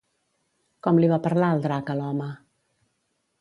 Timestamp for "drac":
1.67-1.93